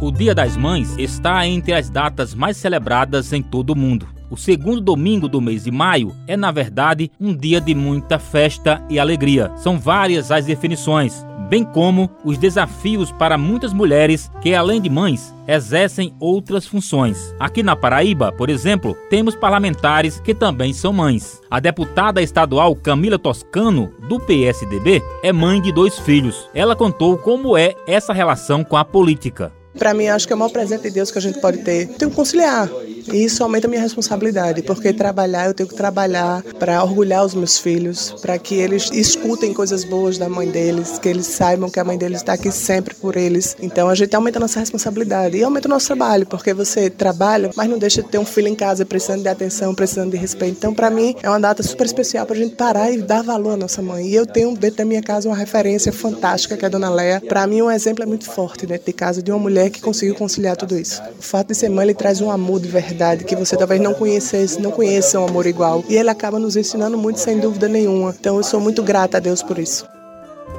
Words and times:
O 0.00 0.10
Dia 0.10 0.34
das 0.34 0.56
Mães 0.56 0.96
está 0.98 1.46
entre 1.46 1.72
as 1.72 1.88
datas 1.88 2.34
mais 2.34 2.56
celebradas 2.56 3.32
em 3.32 3.40
todo 3.40 3.70
o 3.70 3.76
mundo. 3.76 4.08
O 4.28 4.36
segundo 4.36 4.80
domingo 4.80 5.28
do 5.28 5.40
mês 5.40 5.64
de 5.64 5.70
maio 5.70 6.14
é, 6.26 6.36
na 6.36 6.50
verdade, 6.50 7.10
um 7.20 7.34
dia 7.34 7.60
de 7.60 7.74
muita 7.74 8.18
festa 8.18 8.84
e 8.90 8.98
alegria. 8.98 9.52
São 9.56 9.78
várias 9.78 10.32
as 10.32 10.46
definições, 10.46 11.24
bem 11.48 11.62
como 11.62 12.10
os 12.24 12.36
desafios 12.36 13.12
para 13.12 13.38
muitas 13.38 13.72
mulheres 13.72 14.28
que, 14.42 14.52
além 14.52 14.80
de 14.80 14.90
mães, 14.90 15.32
exercem 15.46 16.12
outras 16.18 16.66
funções. 16.66 17.32
Aqui 17.38 17.62
na 17.62 17.76
Paraíba, 17.76 18.32
por 18.32 18.50
exemplo, 18.50 18.96
temos 19.08 19.36
parlamentares 19.36 20.18
que 20.18 20.34
também 20.34 20.72
são 20.72 20.92
mães. 20.92 21.40
A 21.48 21.60
deputada 21.60 22.20
estadual 22.20 22.74
Camila 22.74 23.18
Toscano, 23.18 23.92
do 24.08 24.18
PSDB, 24.18 25.00
é 25.22 25.32
mãe 25.32 25.62
de 25.62 25.70
dois 25.70 25.98
filhos. 26.00 26.50
Ela 26.52 26.74
contou 26.74 27.16
como 27.16 27.56
é 27.56 27.76
essa 27.86 28.12
relação 28.12 28.64
com 28.64 28.76
a 28.76 28.84
política. 28.84 29.52
Para 29.78 29.92
mim, 29.94 30.06
acho 30.06 30.26
que 30.26 30.32
é 30.32 30.36
o 30.36 30.38
maior 30.38 30.50
presente 30.50 30.82
de 30.82 30.90
Deus 30.90 31.10
que 31.10 31.18
a 31.18 31.22
gente 31.22 31.40
pode 31.40 31.58
ter. 31.58 31.88
Tenho 31.88 32.10
que 32.10 32.16
conciliar. 32.16 32.68
E 33.12 33.24
isso 33.24 33.42
aumenta 33.42 33.66
a 33.66 33.70
minha 33.70 33.82
responsabilidade, 33.82 34.62
porque 34.62 34.92
trabalhar, 34.92 35.46
eu 35.46 35.54
tenho 35.54 35.68
que 35.68 35.74
trabalhar 35.74 36.42
para 36.58 36.82
orgulhar 36.82 37.24
os 37.24 37.34
meus 37.34 37.58
filhos, 37.58 38.14
para 38.20 38.38
que 38.38 38.54
eles 38.54 38.90
escutem 38.92 39.52
coisas 39.52 39.84
boas 39.84 40.18
da 40.18 40.28
mãe 40.28 40.48
deles, 40.48 40.98
que 40.98 41.08
eles 41.08 41.26
saibam 41.26 41.70
que 41.70 41.78
a 41.78 41.84
mãe 41.84 41.98
deles 41.98 42.18
está 42.20 42.32
aqui 42.34 42.50
sempre 42.50 42.94
por 42.94 43.16
eles. 43.16 43.56
Então 43.60 43.88
a 43.88 43.94
gente 43.94 44.14
aumenta 44.14 44.38
a 44.38 44.40
nossa 44.40 44.60
responsabilidade 44.60 45.36
e 45.36 45.44
aumenta 45.44 45.68
o 45.68 45.70
nosso 45.70 45.86
trabalho, 45.86 46.26
porque 46.26 46.54
você 46.54 46.88
trabalha, 46.88 47.50
mas 47.56 47.68
não 47.68 47.78
deixa 47.78 48.02
de 48.02 48.08
ter 48.08 48.18
um 48.18 48.24
filho 48.24 48.48
em 48.48 48.54
casa 48.54 48.84
precisando 48.84 49.22
de 49.22 49.28
atenção, 49.28 49.74
precisando 49.74 50.12
de 50.12 50.16
respeito. 50.16 50.56
Então, 50.56 50.74
para 50.74 50.90
mim, 50.90 51.14
é 51.22 51.28
uma 51.28 51.40
data 51.40 51.62
super 51.62 51.84
especial 51.84 52.24
para 52.24 52.34
a 52.34 52.38
gente 52.38 52.56
parar 52.56 52.90
e 52.90 53.02
dar 53.02 53.22
valor 53.22 53.52
à 53.52 53.56
nossa 53.56 53.82
mãe. 53.82 54.08
E 54.08 54.14
eu 54.14 54.26
tenho 54.26 54.56
dentro 54.56 54.78
da 54.78 54.84
minha 54.84 55.02
casa 55.02 55.28
uma 55.28 55.36
referência 55.36 55.92
fantástica, 55.92 56.56
que 56.56 56.64
é 56.64 56.66
a 56.66 56.70
Dona 56.70 56.90
Leia. 56.90 57.20
Para 57.20 57.46
mim, 57.46 57.62
um 57.62 57.70
exemplo 57.70 58.02
é 58.02 58.06
muito 58.06 58.24
forte 58.30 58.66
dentro 58.66 58.86
de 58.86 58.92
casa 58.92 59.22
de 59.22 59.30
uma 59.30 59.38
mulher 59.38 59.70
que 59.70 59.80
conseguiu 59.80 60.14
conciliar 60.14 60.56
tudo 60.56 60.78
isso. 60.78 61.02
O 61.18 61.22
fato 61.22 61.48
de 61.48 61.54
ser 61.54 61.68
mãe, 61.68 61.84
ele 61.84 61.94
traz 61.94 62.20
um 62.20 62.30
amor 62.30 62.60
de 62.60 62.68
verdade 62.68 62.93
que 63.24 63.36
você 63.36 63.56
talvez 63.56 63.80
não 63.80 63.94
conhecesse, 63.94 64.60
não 64.60 64.70
conheça 64.70 65.20
um 65.20 65.26
amor 65.26 65.46
igual. 65.46 65.84
E 65.88 65.96
ele 65.96 66.10
acaba 66.10 66.38
nos 66.38 66.56
ensinando 66.56 66.96
muito, 66.96 67.20
sem 67.20 67.38
dúvida 67.38 67.68
nenhuma. 67.68 68.14
Então 68.18 68.36
eu 68.36 68.42
sou 68.42 68.60
muito 68.60 68.82
grata 68.82 69.16
a 69.16 69.20
Deus 69.20 69.42
por 69.42 69.58
isso. 69.58 69.86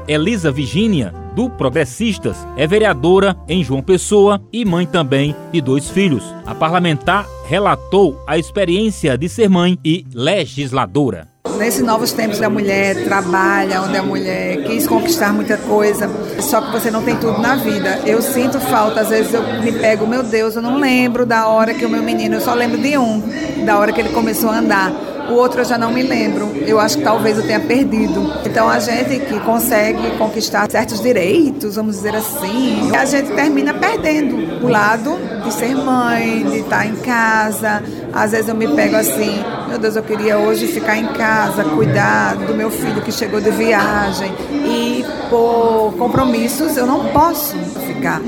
Elisa 0.08 0.52
Virgínia, 0.52 1.12
do 1.36 1.50
Progressistas, 1.50 2.38
é 2.56 2.68
vereadora 2.68 3.36
em 3.48 3.64
João 3.64 3.82
Pessoa 3.82 4.42
e 4.54 4.64
mãe 4.64 4.86
também 4.86 5.36
de 5.52 5.62
dois 5.62 5.90
filhos. 5.90 6.24
A 6.46 6.54
parlamentar 6.54 7.28
relatou 7.48 8.22
a 8.28 8.38
experiência 8.38 9.18
de 9.18 9.28
ser 9.28 9.50
mãe 9.50 9.80
e 9.84 10.06
legisladora. 10.14 11.35
Nesses 11.58 11.82
novos 11.82 12.12
tempos 12.12 12.40
da 12.40 12.50
mulher 12.50 13.04
trabalha, 13.06 13.82
onde 13.82 13.98
a 13.98 14.04
mulher 14.04 14.64
quis 14.64 14.86
conquistar 14.88 15.34
muita 15.34 15.58
coisa, 15.58 16.10
só 16.40 16.62
que 16.62 16.72
você 16.72 16.92
não 16.92 17.02
tem 17.02 17.16
tudo 17.16 17.40
na 17.42 17.56
vida. 17.56 18.02
Eu 18.06 18.22
sinto 18.22 18.60
falta, 18.60 19.02
às 19.02 19.10
vezes 19.10 19.34
eu 19.34 19.42
me 19.62 19.72
pego, 19.72 20.06
meu 20.06 20.24
Deus, 20.24 20.56
eu 20.56 20.62
não 20.62 20.78
lembro 20.78 21.26
da 21.26 21.48
hora 21.48 21.74
que 21.74 21.86
o 21.86 21.90
meu 21.90 22.04
menino, 22.04 22.36
eu 22.36 22.42
só 22.42 22.54
lembro 22.54 22.78
de 22.78 22.98
um, 22.98 23.22
da 23.66 23.78
hora 23.78 23.92
que 23.92 24.02
ele 24.02 24.10
começou 24.10 24.50
a 24.50 24.58
andar 24.58 24.92
o 25.30 25.34
outro 25.34 25.62
eu 25.62 25.66
já 25.66 25.78
não 25.78 25.92
me 25.92 26.04
lembro. 26.04 26.52
Eu 26.66 26.80
acho 26.80 26.98
que 26.98 27.04
talvez 27.04 27.38
eu 27.38 27.46
tenha 27.46 27.60
perdido. 27.60 28.32
Então 28.46 28.70
a 28.70 28.80
gente 28.80 29.20
que 29.26 29.40
consegue 29.40 30.18
conquistar 30.18 30.70
certos 30.70 31.02
direitos, 31.02 31.76
vamos 31.76 31.96
dizer 31.96 32.16
assim, 32.16 32.96
a 32.96 33.06
gente 33.06 33.32
termina 33.32 33.74
perdendo 33.74 34.64
o 34.64 34.68
lado 34.68 35.18
de 35.44 35.54
ser 35.54 35.76
mãe, 35.76 36.44
de 36.44 36.60
estar 36.60 36.86
em 36.86 36.96
casa. 36.98 37.84
Às 38.16 38.32
vezes 38.32 38.48
eu 38.48 38.56
me 38.56 38.66
pego 38.70 38.96
assim, 38.96 39.44
meu 39.68 39.78
Deus, 39.78 39.98
eu 39.98 40.02
queria 40.02 40.38
hoje 40.38 40.68
ficar 40.68 40.98
em 40.98 41.06
casa, 41.08 41.66
cuidar 41.66 42.38
do 42.38 42.56
meu 42.56 42.72
filho 42.72 43.02
que 43.02 43.12
chegou 43.12 43.42
de 43.42 43.52
viagem 43.52 44.32
e 44.52 45.04
por 45.30 45.94
compromissos 45.98 46.78
eu 46.78 46.88
não 46.88 47.08
posso 47.10 47.58
ficar. 47.86 48.22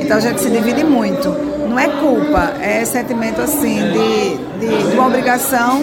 Então 0.00 0.16
a 0.16 0.20
gente 0.20 0.40
se 0.40 0.48
divide 0.48 0.82
muito. 0.82 1.28
Não 1.68 1.78
é 1.78 1.88
culpa, 1.88 2.54
é 2.58 2.86
sentimento 2.86 3.42
assim 3.42 3.80
de, 3.92 4.66
de, 4.66 4.88
de 4.88 4.94
uma 4.94 5.08
obrigação 5.08 5.82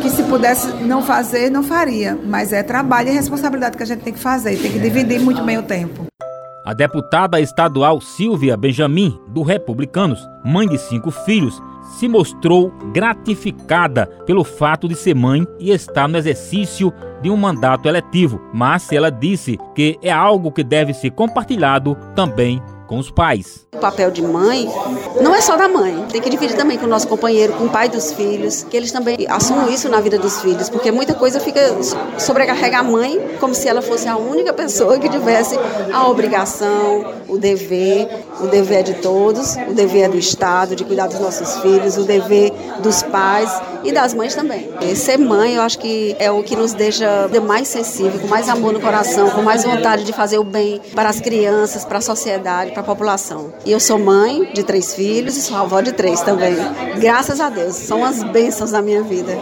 que 0.00 0.08
se 0.08 0.22
pudesse 0.22 0.68
não 0.84 1.02
fazer, 1.02 1.50
não 1.50 1.64
faria. 1.64 2.16
Mas 2.24 2.52
é 2.52 2.62
trabalho 2.62 3.08
e 3.08 3.12
responsabilidade 3.12 3.76
que 3.76 3.82
a 3.82 3.86
gente 3.86 4.02
tem 4.02 4.12
que 4.12 4.20
fazer, 4.20 4.56
tem 4.56 4.70
que 4.70 4.78
dividir 4.78 5.18
muito 5.18 5.42
bem 5.42 5.58
o 5.58 5.62
tempo. 5.64 6.06
A 6.64 6.72
deputada 6.72 7.40
estadual 7.40 8.00
Silvia 8.00 8.56
Benjamin, 8.56 9.18
do 9.28 9.42
Republicanos, 9.42 10.20
mãe 10.44 10.68
de 10.68 10.78
cinco 10.78 11.10
filhos, 11.10 11.60
se 11.82 12.08
mostrou 12.08 12.72
gratificada 12.92 14.06
pelo 14.26 14.44
fato 14.44 14.88
de 14.88 14.94
ser 14.94 15.14
mãe 15.14 15.46
e 15.58 15.70
estar 15.70 16.08
no 16.08 16.18
exercício 16.18 16.92
de 17.22 17.30
um 17.30 17.36
mandato 17.36 17.88
eletivo, 17.88 18.40
mas 18.52 18.90
ela 18.92 19.10
disse 19.10 19.58
que 19.74 19.98
é 20.02 20.10
algo 20.10 20.52
que 20.52 20.64
deve 20.64 20.94
ser 20.94 21.10
compartilhado 21.10 21.96
também 22.14 22.62
com 22.90 22.98
os 22.98 23.08
pais. 23.08 23.64
O 23.72 23.78
papel 23.78 24.10
de 24.10 24.20
mãe 24.20 24.68
não 25.22 25.32
é 25.32 25.40
só 25.40 25.56
da 25.56 25.68
mãe, 25.68 26.06
tem 26.10 26.20
que 26.20 26.28
dividir 26.28 26.56
também 26.56 26.76
com 26.76 26.86
o 26.86 26.88
nosso 26.88 27.06
companheiro, 27.06 27.52
com 27.52 27.66
o 27.66 27.70
pai 27.70 27.88
dos 27.88 28.12
filhos, 28.12 28.64
que 28.64 28.76
eles 28.76 28.90
também 28.90 29.16
assumam 29.28 29.70
isso 29.70 29.88
na 29.88 30.00
vida 30.00 30.18
dos 30.18 30.40
filhos, 30.40 30.68
porque 30.68 30.90
muita 30.90 31.14
coisa 31.14 31.38
fica 31.38 31.60
sobrecarrega 32.18 32.80
a 32.80 32.82
mãe 32.82 33.36
como 33.38 33.54
se 33.54 33.68
ela 33.68 33.80
fosse 33.80 34.08
a 34.08 34.16
única 34.16 34.52
pessoa 34.52 34.98
que 34.98 35.08
tivesse 35.08 35.56
a 35.92 36.08
obrigação, 36.08 37.14
o 37.28 37.38
dever, 37.38 38.08
o 38.40 38.48
dever 38.48 38.80
é 38.80 38.82
de 38.82 38.94
todos, 38.94 39.54
o 39.68 39.72
dever 39.72 40.06
é 40.06 40.08
do 40.08 40.18
Estado 40.18 40.74
de 40.74 40.84
cuidar 40.84 41.06
dos 41.06 41.20
nossos 41.20 41.60
filhos, 41.60 41.96
o 41.96 42.02
dever 42.02 42.52
dos 42.82 43.04
pais 43.04 43.50
e 43.84 43.92
das 43.92 44.12
mães 44.12 44.34
também. 44.34 44.68
E 44.80 44.96
ser 44.96 45.16
mãe, 45.16 45.54
eu 45.54 45.62
acho 45.62 45.78
que 45.78 46.16
é 46.18 46.28
o 46.30 46.42
que 46.42 46.56
nos 46.56 46.72
deixa 46.72 47.30
mais 47.46 47.68
sensível, 47.68 48.18
com 48.18 48.26
mais 48.26 48.48
amor 48.48 48.72
no 48.72 48.80
coração, 48.80 49.30
com 49.30 49.42
mais 49.42 49.64
vontade 49.64 50.02
de 50.02 50.12
fazer 50.12 50.38
o 50.38 50.44
bem 50.44 50.80
para 50.94 51.08
as 51.08 51.20
crianças, 51.20 51.84
para 51.84 51.98
a 51.98 52.00
sociedade, 52.00 52.72
para 52.72 52.79
a 52.80 52.84
população. 52.84 53.52
E 53.64 53.72
eu 53.72 53.80
sou 53.80 53.98
mãe 53.98 54.52
de 54.52 54.62
três 54.62 54.94
filhos 54.94 55.36
e 55.36 55.42
sou 55.42 55.56
avó 55.56 55.80
de 55.80 55.92
três 55.92 56.20
também. 56.22 56.54
Graças 56.98 57.40
a 57.40 57.48
Deus, 57.48 57.74
são 57.74 58.04
as 58.04 58.22
bênçãos 58.22 58.70
da 58.70 58.82
minha 58.82 59.02
vida. 59.02 59.40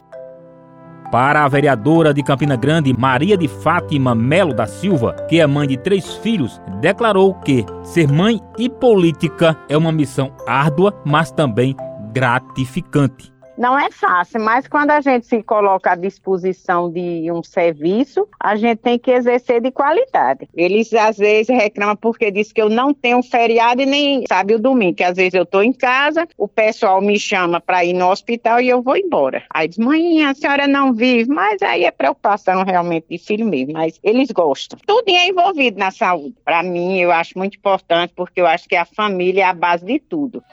Para 1.10 1.44
a 1.44 1.48
vereadora 1.48 2.12
de 2.12 2.22
Campina 2.22 2.54
Grande, 2.54 2.92
Maria 2.92 3.36
de 3.36 3.48
Fátima 3.48 4.14
Melo 4.14 4.52
da 4.52 4.66
Silva, 4.66 5.14
que 5.28 5.40
é 5.40 5.46
mãe 5.46 5.66
de 5.66 5.78
três 5.78 6.14
filhos, 6.16 6.60
declarou 6.82 7.32
que 7.34 7.64
ser 7.82 8.12
mãe 8.12 8.40
e 8.58 8.68
política 8.68 9.56
é 9.70 9.76
uma 9.76 9.90
missão 9.90 10.30
árdua, 10.46 10.94
mas 11.06 11.30
também 11.30 11.74
gratificante. 12.12 13.37
Não 13.58 13.76
é 13.76 13.90
fácil, 13.90 14.40
mas 14.40 14.68
quando 14.68 14.92
a 14.92 15.00
gente 15.00 15.26
se 15.26 15.42
coloca 15.42 15.90
à 15.90 15.96
disposição 15.96 16.88
de 16.88 17.28
um 17.32 17.42
serviço, 17.42 18.28
a 18.38 18.54
gente 18.54 18.78
tem 18.78 18.96
que 18.96 19.10
exercer 19.10 19.60
de 19.60 19.72
qualidade. 19.72 20.48
Eles 20.54 20.94
às 20.94 21.18
vezes 21.18 21.48
reclamam 21.48 21.96
porque 21.96 22.30
diz 22.30 22.52
que 22.52 22.62
eu 22.62 22.68
não 22.68 22.94
tenho 22.94 23.20
feriado 23.20 23.82
e 23.82 23.86
nem 23.86 24.24
sabe 24.28 24.54
o 24.54 24.60
domingo, 24.60 24.94
que 24.94 25.02
às 25.02 25.16
vezes 25.16 25.34
eu 25.34 25.42
estou 25.42 25.60
em 25.60 25.72
casa, 25.72 26.28
o 26.38 26.46
pessoal 26.46 27.00
me 27.00 27.18
chama 27.18 27.60
para 27.60 27.84
ir 27.84 27.94
no 27.94 28.08
hospital 28.08 28.60
e 28.60 28.68
eu 28.68 28.80
vou 28.80 28.96
embora. 28.96 29.42
Aí 29.52 29.66
diz, 29.66 29.78
mãe, 29.78 30.24
a 30.24 30.34
senhora 30.34 30.68
não 30.68 30.94
vive, 30.94 31.28
mas 31.28 31.60
aí 31.60 31.84
é 31.84 31.90
preocupação 31.90 32.62
realmente 32.62 33.06
de 33.10 33.18
filho 33.18 33.44
mesmo, 33.44 33.72
mas 33.72 33.98
eles 34.04 34.30
gostam. 34.30 34.78
Tudo 34.86 35.08
é 35.08 35.26
envolvido 35.26 35.80
na 35.80 35.90
saúde. 35.90 36.36
Para 36.44 36.62
mim, 36.62 37.00
eu 37.00 37.10
acho 37.10 37.36
muito 37.36 37.56
importante 37.56 38.12
porque 38.14 38.40
eu 38.40 38.46
acho 38.46 38.68
que 38.68 38.76
a 38.76 38.84
família 38.84 39.42
é 39.42 39.46
a 39.46 39.52
base 39.52 39.84
de 39.84 39.98
tudo. 39.98 40.44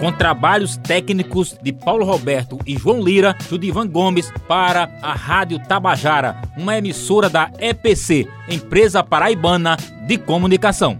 Com 0.00 0.10
trabalhos 0.10 0.78
técnicos 0.78 1.54
de 1.62 1.72
Paulo 1.72 2.06
Roberto 2.06 2.58
e 2.66 2.76
João 2.76 3.02
Lira, 3.02 3.36
Judivan 3.48 3.86
Gomes, 3.86 4.32
para 4.48 4.90
a 5.02 5.12
Rádio 5.12 5.58
Tabajara, 5.58 6.40
uma 6.56 6.76
emissora 6.78 7.28
da 7.28 7.50
EPC, 7.58 8.26
Empresa 8.48 9.04
Paraibana 9.04 9.76
de 10.06 10.16
Comunicação. 10.16 10.98